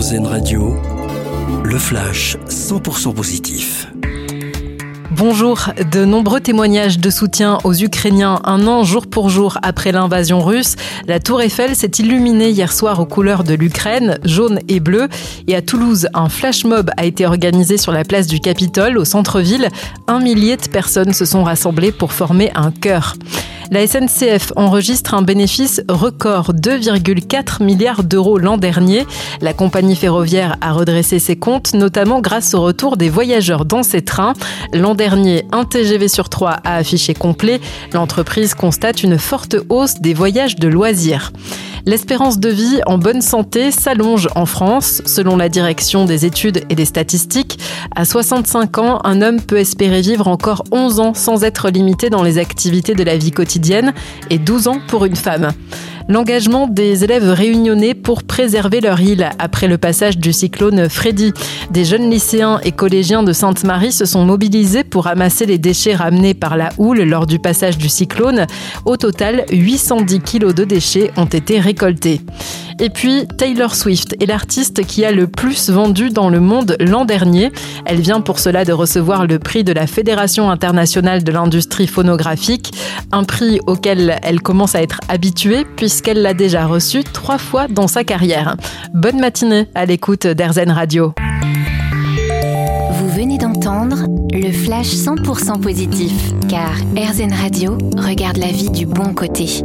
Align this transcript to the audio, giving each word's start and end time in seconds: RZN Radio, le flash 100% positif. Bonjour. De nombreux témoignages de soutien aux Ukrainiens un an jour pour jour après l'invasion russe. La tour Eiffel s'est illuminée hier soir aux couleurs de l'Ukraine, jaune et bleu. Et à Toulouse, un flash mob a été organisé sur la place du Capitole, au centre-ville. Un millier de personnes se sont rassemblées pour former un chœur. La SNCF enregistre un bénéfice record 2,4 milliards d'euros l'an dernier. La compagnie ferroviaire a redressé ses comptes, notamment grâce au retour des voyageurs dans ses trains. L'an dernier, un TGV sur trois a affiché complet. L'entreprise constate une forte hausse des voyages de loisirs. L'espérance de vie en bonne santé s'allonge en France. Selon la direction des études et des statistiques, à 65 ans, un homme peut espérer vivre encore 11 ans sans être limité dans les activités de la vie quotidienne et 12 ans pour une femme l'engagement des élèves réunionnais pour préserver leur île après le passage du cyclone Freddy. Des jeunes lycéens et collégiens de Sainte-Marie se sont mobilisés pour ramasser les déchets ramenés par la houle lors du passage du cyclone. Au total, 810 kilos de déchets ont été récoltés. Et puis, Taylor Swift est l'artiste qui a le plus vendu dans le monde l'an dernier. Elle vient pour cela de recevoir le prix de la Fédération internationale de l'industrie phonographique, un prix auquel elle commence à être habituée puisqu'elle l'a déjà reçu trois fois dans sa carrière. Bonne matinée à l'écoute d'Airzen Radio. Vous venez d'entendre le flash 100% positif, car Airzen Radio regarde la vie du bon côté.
RZN 0.00 0.26
Radio, 0.26 0.76
le 1.62 1.76
flash 1.76 2.38
100% 2.48 3.12
positif. 3.12 3.86
Bonjour. 5.10 5.68
De 5.92 6.06
nombreux 6.06 6.40
témoignages 6.40 6.98
de 6.98 7.10
soutien 7.10 7.58
aux 7.64 7.74
Ukrainiens 7.74 8.40
un 8.44 8.66
an 8.66 8.82
jour 8.82 9.06
pour 9.06 9.28
jour 9.28 9.58
après 9.60 9.92
l'invasion 9.92 10.40
russe. 10.40 10.76
La 11.06 11.20
tour 11.20 11.42
Eiffel 11.42 11.76
s'est 11.76 11.90
illuminée 11.98 12.48
hier 12.48 12.72
soir 12.72 12.98
aux 12.98 13.04
couleurs 13.04 13.44
de 13.44 13.52
l'Ukraine, 13.52 14.18
jaune 14.24 14.60
et 14.68 14.80
bleu. 14.80 15.10
Et 15.48 15.54
à 15.54 15.60
Toulouse, 15.60 16.08
un 16.14 16.30
flash 16.30 16.64
mob 16.64 16.90
a 16.96 17.04
été 17.04 17.26
organisé 17.26 17.76
sur 17.76 17.92
la 17.92 18.04
place 18.04 18.26
du 18.26 18.40
Capitole, 18.40 18.96
au 18.96 19.04
centre-ville. 19.04 19.68
Un 20.06 20.20
millier 20.20 20.56
de 20.56 20.66
personnes 20.66 21.12
se 21.12 21.26
sont 21.26 21.44
rassemblées 21.44 21.92
pour 21.92 22.14
former 22.14 22.50
un 22.54 22.70
chœur. 22.70 23.16
La 23.72 23.86
SNCF 23.86 24.52
enregistre 24.56 25.14
un 25.14 25.22
bénéfice 25.22 25.80
record 25.88 26.52
2,4 26.54 27.62
milliards 27.62 28.02
d'euros 28.02 28.36
l'an 28.36 28.56
dernier. 28.56 29.06
La 29.40 29.52
compagnie 29.52 29.94
ferroviaire 29.94 30.56
a 30.60 30.72
redressé 30.72 31.20
ses 31.20 31.36
comptes, 31.36 31.72
notamment 31.74 32.20
grâce 32.20 32.52
au 32.54 32.62
retour 32.62 32.96
des 32.96 33.08
voyageurs 33.08 33.64
dans 33.64 33.84
ses 33.84 34.02
trains. 34.02 34.32
L'an 34.72 34.96
dernier, 34.96 35.44
un 35.52 35.64
TGV 35.64 36.08
sur 36.08 36.28
trois 36.28 36.58
a 36.64 36.74
affiché 36.74 37.14
complet. 37.14 37.60
L'entreprise 37.92 38.54
constate 38.54 39.04
une 39.04 39.18
forte 39.18 39.54
hausse 39.68 40.00
des 40.00 40.14
voyages 40.14 40.56
de 40.56 40.66
loisirs. 40.66 41.30
L'espérance 41.86 42.38
de 42.38 42.48
vie 42.50 42.80
en 42.86 42.98
bonne 42.98 43.22
santé 43.22 43.70
s'allonge 43.70 44.28
en 44.34 44.46
France. 44.46 45.02
Selon 45.06 45.36
la 45.36 45.48
direction 45.48 46.04
des 46.04 46.26
études 46.26 46.64
et 46.68 46.74
des 46.74 46.84
statistiques, 46.84 47.58
à 47.94 48.04
65 48.04 48.78
ans, 48.78 49.00
un 49.04 49.20
homme 49.22 49.40
peut 49.40 49.58
espérer 49.58 50.00
vivre 50.00 50.28
encore 50.28 50.64
11 50.72 51.00
ans 51.00 51.14
sans 51.14 51.44
être 51.44 51.70
limité 51.70 52.10
dans 52.10 52.22
les 52.22 52.38
activités 52.38 52.94
de 52.94 53.02
la 53.02 53.16
vie 53.16 53.32
quotidienne 53.32 53.92
et 54.30 54.38
12 54.38 54.68
ans 54.68 54.78
pour 54.88 55.04
une 55.04 55.16
femme 55.16 55.52
l'engagement 56.10 56.66
des 56.66 57.04
élèves 57.04 57.30
réunionnais 57.30 57.94
pour 57.94 58.24
préserver 58.24 58.80
leur 58.80 59.00
île 59.00 59.30
après 59.38 59.68
le 59.68 59.78
passage 59.78 60.18
du 60.18 60.32
cyclone 60.32 60.88
Freddy. 60.88 61.32
Des 61.70 61.84
jeunes 61.84 62.10
lycéens 62.10 62.58
et 62.64 62.72
collégiens 62.72 63.22
de 63.22 63.32
Sainte-Marie 63.32 63.92
se 63.92 64.04
sont 64.04 64.24
mobilisés 64.24 64.82
pour 64.82 65.04
ramasser 65.04 65.46
les 65.46 65.58
déchets 65.58 65.94
ramenés 65.94 66.34
par 66.34 66.56
la 66.56 66.70
houle 66.78 67.02
lors 67.02 67.26
du 67.26 67.38
passage 67.38 67.78
du 67.78 67.88
cyclone. 67.88 68.46
Au 68.84 68.96
total, 68.96 69.44
810 69.52 70.20
kilos 70.20 70.54
de 70.54 70.64
déchets 70.64 71.12
ont 71.16 71.26
été 71.26 71.60
récoltés. 71.60 72.20
Et 72.82 72.88
puis, 72.88 73.26
Taylor 73.36 73.74
Swift 73.74 74.16
est 74.22 74.26
l'artiste 74.26 74.86
qui 74.86 75.04
a 75.04 75.12
le 75.12 75.26
plus 75.26 75.68
vendu 75.68 76.08
dans 76.08 76.30
le 76.30 76.40
monde 76.40 76.76
l'an 76.80 77.04
dernier. 77.04 77.52
Elle 77.84 78.00
vient 78.00 78.22
pour 78.22 78.38
cela 78.38 78.64
de 78.64 78.72
recevoir 78.72 79.26
le 79.26 79.38
prix 79.38 79.64
de 79.64 79.72
la 79.72 79.86
Fédération 79.86 80.50
internationale 80.50 81.22
de 81.22 81.30
l'industrie 81.30 81.86
phonographique, 81.86 82.72
un 83.12 83.24
prix 83.24 83.60
auquel 83.66 84.18
elle 84.22 84.40
commence 84.40 84.74
à 84.74 84.80
être 84.80 85.00
habituée 85.10 85.66
puisqu'elle 85.76 86.22
l'a 86.22 86.32
déjà 86.32 86.64
reçu 86.66 87.04
trois 87.04 87.36
fois 87.36 87.68
dans 87.68 87.86
sa 87.86 88.02
carrière. 88.02 88.56
Bonne 88.94 89.20
matinée 89.20 89.68
à 89.74 89.84
l'écoute 89.84 90.26
d'Airzen 90.26 90.70
Radio. 90.70 91.12
Vous 92.92 93.08
venez 93.10 93.36
d'entendre 93.36 94.06
le 94.32 94.52
flash 94.52 94.86
100% 94.86 95.60
positif, 95.60 96.32
car 96.48 96.72
Airzen 96.96 97.32
Radio 97.32 97.76
regarde 97.98 98.38
la 98.38 98.46
vie 98.46 98.70
du 98.70 98.86
bon 98.86 99.12
côté. 99.12 99.64